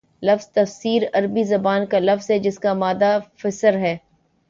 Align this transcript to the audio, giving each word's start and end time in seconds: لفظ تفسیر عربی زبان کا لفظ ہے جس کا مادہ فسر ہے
لفظ 0.21 0.47
تفسیر 0.47 1.03
عربی 1.13 1.43
زبان 1.43 1.85
کا 1.85 1.99
لفظ 1.99 2.31
ہے 2.31 2.39
جس 2.39 2.59
کا 2.59 2.73
مادہ 2.75 3.17
فسر 3.37 3.77
ہے 3.77 3.95